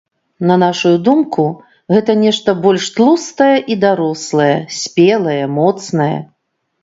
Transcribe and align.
На 0.49 0.55
нашую 0.61 0.93
думку, 1.07 1.43
гэта 1.95 2.15
нешта 2.21 2.55
больш 2.63 2.87
тлустае 2.95 3.51
і 3.75 3.79
дарослае, 3.85 4.55
спелае, 4.79 5.39
моцнае. 5.61 6.11